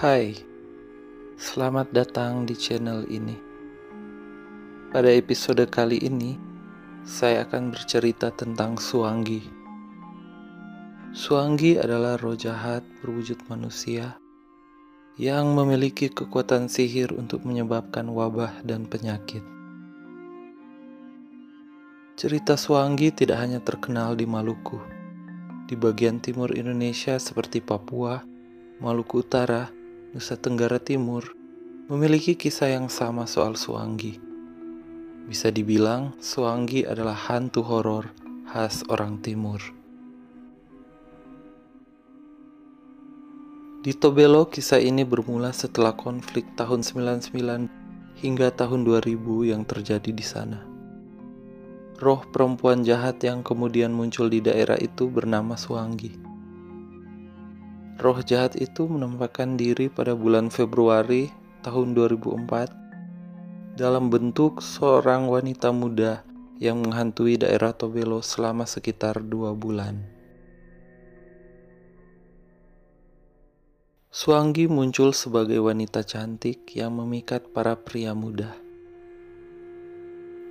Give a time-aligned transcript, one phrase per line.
[0.00, 0.32] Hai,
[1.36, 3.36] selamat datang di channel ini.
[4.88, 6.40] Pada episode kali ini,
[7.04, 9.44] saya akan bercerita tentang Suanggi.
[11.12, 14.16] Suanggi adalah roh jahat berwujud manusia
[15.20, 19.44] yang memiliki kekuatan sihir untuk menyebabkan wabah dan penyakit.
[22.16, 24.80] Cerita Suanggi tidak hanya terkenal di Maluku,
[25.68, 28.24] di bagian timur Indonesia seperti Papua,
[28.80, 29.76] Maluku Utara,
[30.10, 31.22] Nusa Tenggara Timur
[31.86, 34.18] memiliki kisah yang sama soal Suanggi.
[35.30, 38.10] Bisa dibilang, Suanggi adalah hantu horor
[38.50, 39.62] khas orang timur.
[43.86, 47.70] Di Tobelo, kisah ini bermula setelah konflik tahun 99
[48.18, 49.14] hingga tahun 2000
[49.46, 50.58] yang terjadi di sana.
[52.02, 56.29] Roh perempuan jahat yang kemudian muncul di daerah itu bernama Suanggi.
[58.00, 61.28] Roh jahat itu menampakkan diri pada bulan Februari
[61.60, 66.24] tahun 2004 dalam bentuk seorang wanita muda
[66.56, 70.00] yang menghantui daerah Tobelo selama sekitar dua bulan.
[74.08, 78.56] Suanggi muncul sebagai wanita cantik yang memikat para pria muda.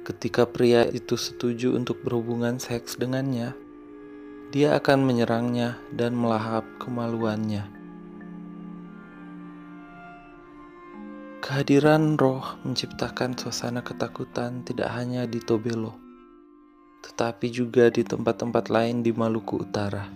[0.05, 3.57] Ketika pria itu setuju untuk berhubungan seks dengannya,
[4.49, 7.69] dia akan menyerangnya dan melahap kemaluannya.
[11.45, 15.93] Kehadiran roh menciptakan suasana ketakutan tidak hanya di Tobelo,
[17.05, 20.09] tetapi juga di tempat-tempat lain di Maluku Utara.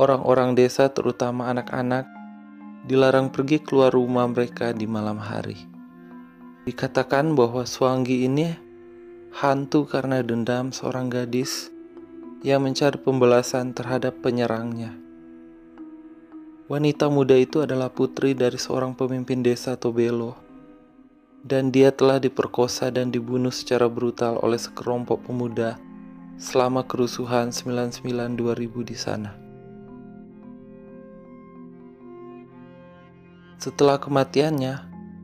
[0.00, 2.08] Orang-orang desa, terutama anak-anak,
[2.88, 5.60] dilarang pergi keluar rumah mereka di malam hari.
[6.64, 8.63] Dikatakan bahwa Suanggi ini
[9.34, 11.66] hantu karena dendam seorang gadis
[12.46, 14.94] yang mencari pembalasan terhadap penyerangnya.
[16.70, 20.38] Wanita muda itu adalah putri dari seorang pemimpin desa Tobelo,
[21.42, 25.82] dan dia telah diperkosa dan dibunuh secara brutal oleh sekelompok pemuda
[26.38, 29.34] selama kerusuhan 99-2000 di sana.
[33.58, 34.74] Setelah kematiannya,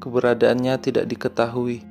[0.02, 1.89] keberadaannya tidak diketahui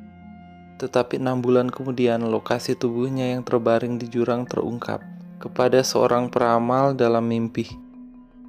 [0.80, 5.04] tetapi enam bulan kemudian lokasi tubuhnya yang terbaring di jurang terungkap
[5.44, 7.68] kepada seorang peramal dalam mimpi.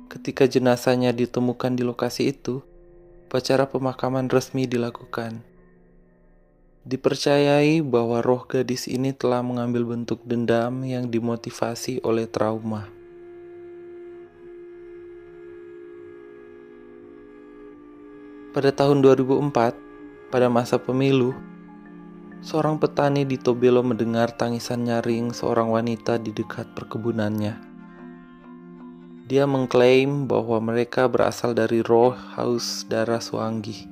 [0.07, 2.63] Ketika jenazahnya ditemukan di lokasi itu,
[3.27, 5.43] upacara pemakaman resmi dilakukan.
[6.87, 12.91] Dipercayai bahwa roh gadis ini telah mengambil bentuk dendam yang dimotivasi oleh trauma.
[18.51, 21.31] Pada tahun 2004, pada masa pemilu,
[22.41, 27.53] Seorang petani di Tobelo mendengar tangisan nyaring seorang wanita di dekat perkebunannya.
[29.29, 33.85] Dia mengklaim bahwa mereka berasal dari roh haus darah Suanggi.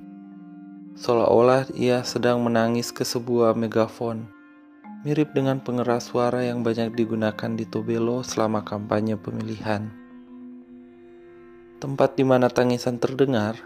[0.97, 4.25] Seolah-olah ia sedang menangis ke sebuah megafon,
[5.05, 9.93] mirip dengan pengeras suara yang banyak digunakan di Tobelo selama kampanye pemilihan.
[11.85, 13.61] Tempat di mana tangisan terdengar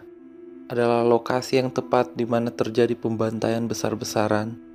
[0.66, 4.71] adalah lokasi yang tepat di mana terjadi pembantaian besar-besaran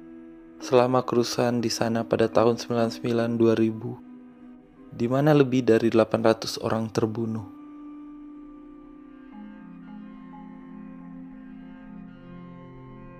[0.57, 7.45] selama kerusuhan di sana pada tahun 99-2000, di mana lebih dari 800 orang terbunuh.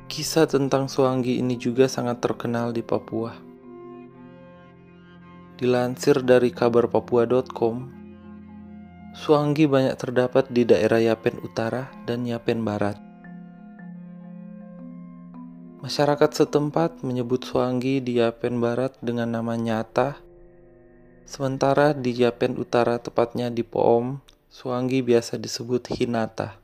[0.08, 3.38] Kisah tentang Suanggi ini juga sangat terkenal di Papua.
[5.62, 7.76] Dilansir dari kabar papua.com,
[9.14, 13.07] Suanggi banyak terdapat di daerah Yapen Utara dan Yapen Barat.
[15.88, 20.20] Masyarakat setempat menyebut Suanggi di Yapen Barat dengan nama nyata,
[21.24, 24.20] sementara di Yapen Utara tepatnya di Poom,
[24.52, 26.60] Suanggi biasa disebut Hinata.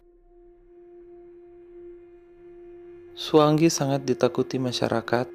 [3.15, 5.31] Suanggi sangat ditakuti masyarakat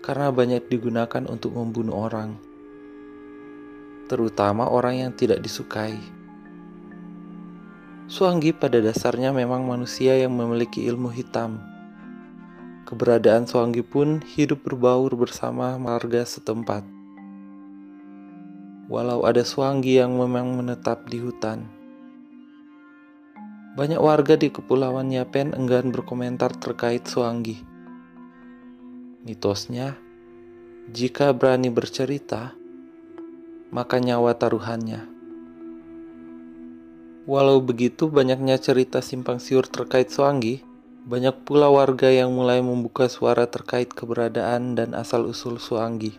[0.00, 2.40] karena banyak digunakan untuk membunuh orang,
[4.08, 6.00] terutama orang yang tidak disukai.
[8.08, 11.69] Suanggi pada dasarnya memang manusia yang memiliki ilmu hitam
[12.90, 16.82] Keberadaan Suanggi pun hidup berbaur bersama marga setempat.
[18.90, 21.70] Walau ada Suanggi yang memang menetap di hutan.
[23.78, 27.62] Banyak warga di Kepulauan Yapen enggan berkomentar terkait Suanggi.
[29.22, 29.94] Mitosnya,
[30.90, 32.58] jika berani bercerita,
[33.70, 35.06] maka nyawa taruhannya.
[37.30, 40.66] Walau begitu banyaknya cerita simpang siur terkait Suanggi,
[41.10, 46.14] banyak pula warga yang mulai membuka suara terkait keberadaan dan asal-usul Suanggi.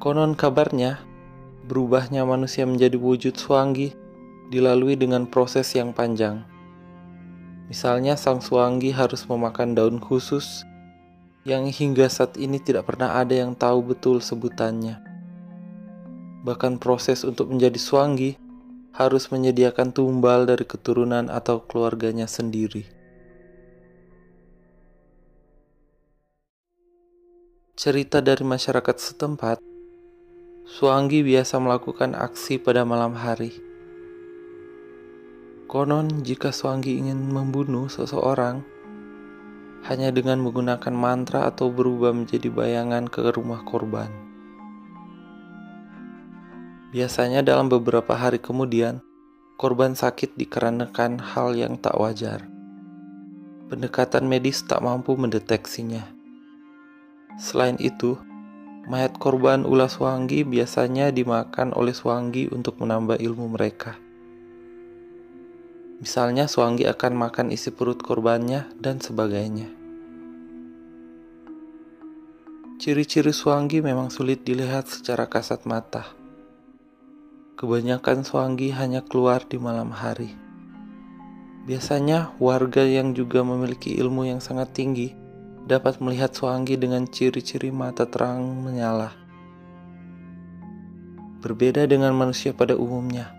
[0.00, 1.04] Konon kabarnya,
[1.64, 3.96] Berubahnya manusia menjadi wujud Suanggi
[4.52, 6.44] dilalui dengan proses yang panjang.
[7.72, 10.60] Misalnya sang Suanggi harus memakan daun khusus
[11.48, 15.00] yang hingga saat ini tidak pernah ada yang tahu betul sebutannya.
[16.44, 18.36] Bahkan proses untuk menjadi Suanggi
[18.94, 22.86] harus menyediakan tumbal dari keturunan atau keluarganya sendiri.
[27.74, 29.58] Cerita dari masyarakat setempat,
[30.64, 33.52] Suanggi biasa melakukan aksi pada malam hari.
[35.68, 38.64] Konon, jika Suanggi ingin membunuh seseorang,
[39.84, 44.23] hanya dengan menggunakan mantra atau berubah menjadi bayangan ke rumah korban.
[46.94, 49.02] Biasanya dalam beberapa hari kemudian,
[49.58, 52.46] korban sakit dikarenakan hal yang tak wajar.
[53.66, 56.06] Pendekatan medis tak mampu mendeteksinya.
[57.34, 58.14] Selain itu,
[58.86, 63.98] mayat korban ulah Swangi biasanya dimakan oleh Swangi untuk menambah ilmu mereka.
[65.98, 69.66] Misalnya Swangi akan makan isi perut korbannya dan sebagainya.
[72.78, 76.22] Ciri-ciri Swangi memang sulit dilihat secara kasat mata.
[77.64, 80.36] Kebanyakan Swangi hanya keluar di malam hari.
[81.64, 85.16] Biasanya warga yang juga memiliki ilmu yang sangat tinggi
[85.64, 89.16] dapat melihat Suanggi dengan ciri-ciri mata terang menyala.
[91.40, 93.32] Berbeda dengan manusia pada umumnya.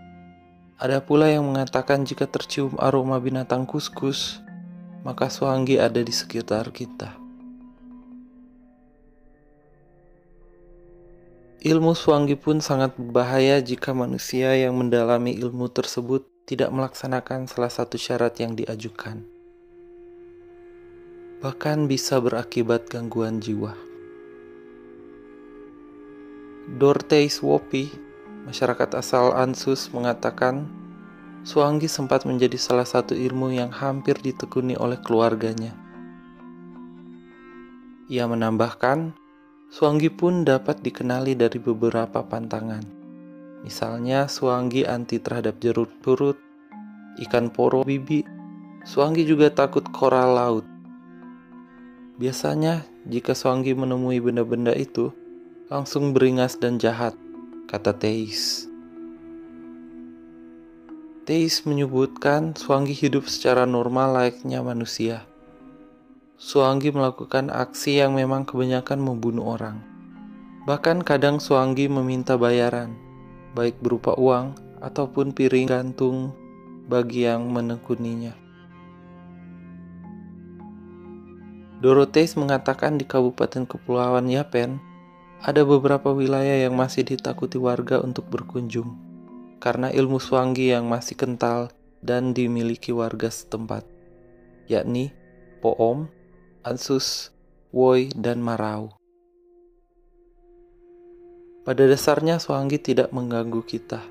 [0.74, 4.42] Ada pula yang mengatakan jika tercium aroma binatang kuskus,
[5.06, 7.25] maka Suanggi ada di sekitar kita.
[11.66, 17.98] Ilmu Suanggi pun sangat berbahaya jika manusia yang mendalami ilmu tersebut tidak melaksanakan salah satu
[17.98, 19.26] syarat yang diajukan
[21.46, 23.76] bahkan bisa berakibat gangguan jiwa.
[26.80, 27.92] Dorteis Wopi,
[28.48, 30.66] masyarakat asal Ansus mengatakan,
[31.46, 35.70] Suanggi sempat menjadi salah satu ilmu yang hampir ditekuni oleh keluarganya.
[38.10, 39.14] Ia menambahkan,
[39.72, 42.84] Suanggi pun dapat dikenali dari beberapa pantangan.
[43.66, 46.38] Misalnya Suanggi anti terhadap jerut purut,
[47.26, 48.22] ikan poro bibi,
[48.86, 50.66] Suanggi juga takut koral laut,
[52.16, 55.12] Biasanya, jika Suanggi menemui benda-benda itu,
[55.68, 57.12] langsung beringas dan jahat,
[57.68, 58.64] kata Teis.
[61.28, 65.28] Teis menyebutkan Suanggi hidup secara normal layaknya manusia.
[66.36, 69.80] Suanggi melakukan aksi yang memang kebanyakan membunuh orang.
[70.68, 72.92] Bahkan kadang Suanggi meminta bayaran,
[73.56, 74.52] baik berupa uang
[74.84, 76.36] ataupun piring gantung
[76.92, 78.36] bagi yang menekuninya.
[81.80, 84.76] Dorotheus mengatakan di Kabupaten Kepulauan Yapen,
[85.40, 89.06] ada beberapa wilayah yang masih ditakuti warga untuk berkunjung
[89.56, 91.72] karena ilmu Swangi yang masih kental
[92.04, 93.88] dan dimiliki warga setempat,
[94.68, 95.12] yakni
[95.64, 96.12] Poom,
[96.66, 97.30] Ansus,
[97.70, 98.98] Woi, dan Marau.
[101.62, 104.02] Pada dasarnya Swangi tidak mengganggu kita.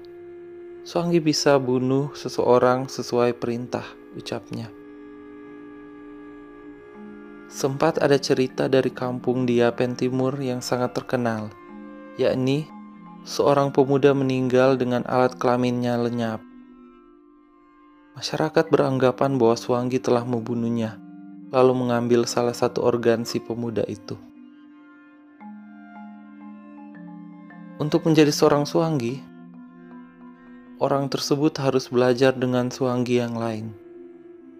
[0.87, 3.83] Swangi bisa bunuh seseorang sesuai perintah,
[4.15, 4.71] ucapnya.
[7.51, 11.51] Sempat ada cerita dari kampung di Yapen Timur yang sangat terkenal,
[12.15, 12.71] yakni
[13.27, 16.39] seorang pemuda meninggal dengan alat kelaminnya lenyap.
[18.15, 21.03] Masyarakat beranggapan bahwa Suanggi telah membunuhnya,
[21.53, 24.17] lalu mengambil salah satu organ si pemuda itu.
[27.75, 29.19] Untuk menjadi seorang Suanggi,
[30.79, 33.75] orang tersebut harus belajar dengan Suanggi yang lain.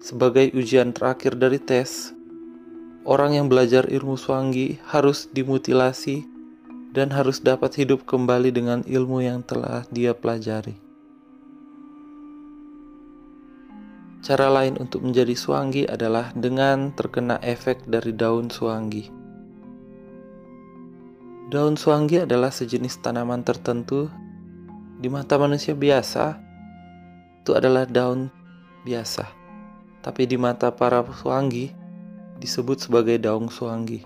[0.03, 2.13] Sebagai ujian terakhir dari tes,
[3.07, 6.27] orang yang belajar ilmu swangi harus dimutilasi
[6.93, 10.84] dan harus dapat hidup kembali dengan ilmu yang telah dia pelajari.
[14.25, 19.05] Cara lain untuk menjadi suanggi adalah dengan terkena efek dari daun suanggi.
[21.53, 24.09] Daun suanggi adalah sejenis tanaman tertentu
[24.97, 26.41] di mata manusia biasa
[27.45, 28.33] itu adalah daun
[28.81, 29.29] biasa.
[30.01, 31.69] Tapi di mata para suanggi
[32.41, 34.01] disebut sebagai daun suanggi.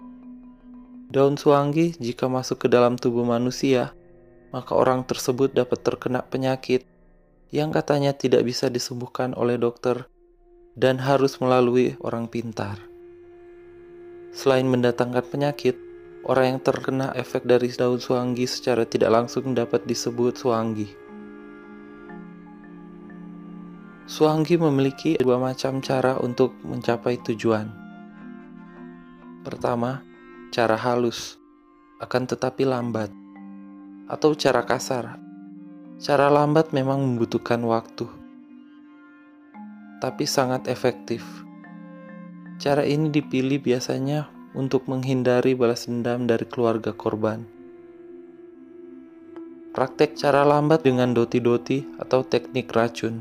[1.08, 3.96] Daun suanggi jika masuk ke dalam tubuh manusia,
[4.52, 6.84] maka orang tersebut dapat terkena penyakit
[7.50, 10.06] yang katanya tidak bisa disembuhkan oleh dokter
[10.78, 12.78] dan harus melalui orang pintar.
[14.30, 15.76] Selain mendatangkan penyakit,
[16.30, 20.88] orang yang terkena efek dari daun suanggi secara tidak langsung dapat disebut suanggi.
[24.10, 27.70] Suanggi memiliki dua macam cara untuk mencapai tujuan.
[29.46, 30.02] Pertama,
[30.50, 31.38] cara halus,
[32.02, 33.14] akan tetapi lambat,
[34.10, 35.29] atau cara kasar,
[36.00, 38.08] Cara lambat memang membutuhkan waktu,
[40.00, 41.20] tapi sangat efektif.
[42.56, 47.44] Cara ini dipilih biasanya untuk menghindari balas dendam dari keluarga korban.
[49.76, 53.20] Praktek cara lambat dengan doti-doti atau teknik racun.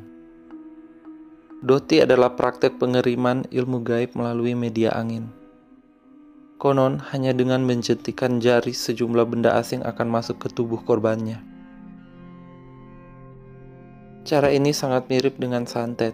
[1.59, 5.27] Doti adalah praktek pengiriman ilmu gaib melalui media angin.
[6.63, 11.58] Konon, hanya dengan menjentikan jari sejumlah benda asing akan masuk ke tubuh korbannya.
[14.29, 16.13] Cara ini sangat mirip dengan santet.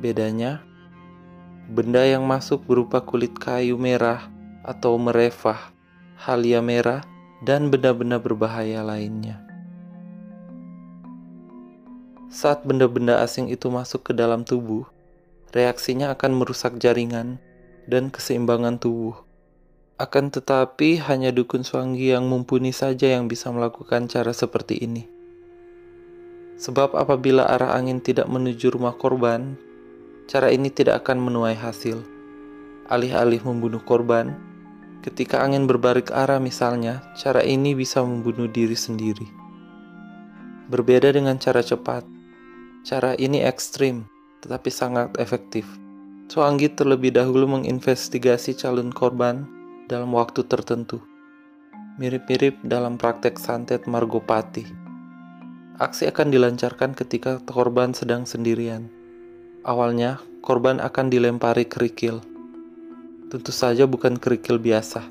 [0.00, 0.64] Bedanya,
[1.68, 4.32] benda yang masuk berupa kulit kayu merah
[4.64, 5.68] atau merefah,
[6.16, 7.04] halia merah,
[7.44, 9.36] dan benda-benda berbahaya lainnya.
[12.32, 14.88] Saat benda-benda asing itu masuk ke dalam tubuh,
[15.52, 17.36] reaksinya akan merusak jaringan
[17.84, 19.28] dan keseimbangan tubuh.
[20.00, 25.17] Akan tetapi, hanya dukun Swangi yang mumpuni saja yang bisa melakukan cara seperti ini.
[26.58, 29.54] Sebab apabila arah angin tidak menuju rumah korban,
[30.26, 32.02] cara ini tidak akan menuai hasil.
[32.90, 34.34] Alih-alih membunuh korban,
[35.06, 39.24] ketika angin berbalik arah misalnya, cara ini bisa membunuh diri sendiri.
[40.68, 42.02] Berbeda dengan cara cepat,
[42.82, 44.04] cara ini ekstrim
[44.42, 45.66] tetapi sangat efektif.
[46.28, 49.48] Soanggi terlebih dahulu menginvestigasi calon korban
[49.88, 51.00] dalam waktu tertentu.
[51.98, 54.77] Mirip-mirip dalam praktek santet Margopati.
[55.78, 58.90] Aksi akan dilancarkan ketika korban sedang sendirian.
[59.62, 62.18] Awalnya, korban akan dilempari kerikil.
[63.30, 65.06] Tentu saja bukan kerikil biasa.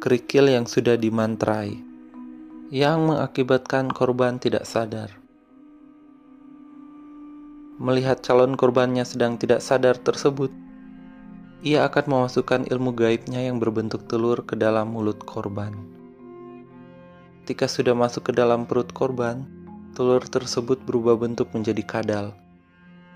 [0.00, 1.76] Kerikil yang sudah dimantrai.
[2.72, 5.12] Yang mengakibatkan korban tidak sadar.
[7.76, 10.48] Melihat calon korbannya sedang tidak sadar tersebut,
[11.60, 15.76] ia akan memasukkan ilmu gaibnya yang berbentuk telur ke dalam mulut korban.
[17.44, 19.44] Ketika sudah masuk ke dalam perut korban,
[19.94, 22.26] telur tersebut berubah bentuk menjadi kadal.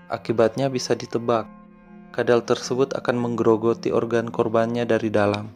[0.07, 1.43] Akibatnya bisa ditebak,
[2.15, 5.51] kadal tersebut akan menggerogoti organ korbannya dari dalam.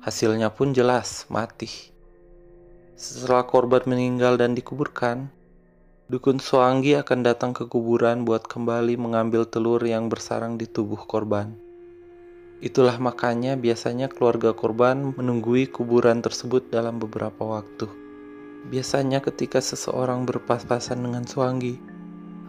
[0.00, 1.68] Hasilnya pun jelas, mati.
[2.96, 5.28] Setelah korban meninggal dan dikuburkan,
[6.08, 11.52] dukun Soanggi akan datang ke kuburan buat kembali mengambil telur yang bersarang di tubuh korban.
[12.64, 18.07] Itulah makanya biasanya keluarga korban menunggui kuburan tersebut dalam beberapa waktu.
[18.66, 21.78] Biasanya ketika seseorang berpas-pasan dengan suanggi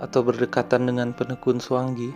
[0.02, 2.10] atau berdekatan dengan penekun suanggi,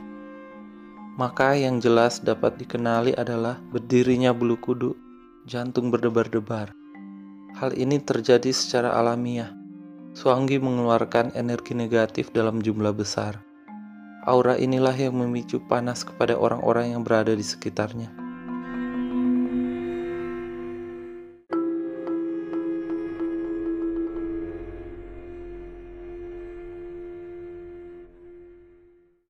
[1.13, 4.97] maka yang jelas dapat dikenali adalah berdirinya bulu kuduk,
[5.45, 6.73] jantung berdebar-debar.
[7.53, 9.53] Hal ini terjadi secara alamiah.
[10.17, 13.37] Suanggi mengeluarkan energi negatif dalam jumlah besar.
[14.25, 18.22] Aura inilah yang memicu panas kepada orang-orang yang berada di sekitarnya.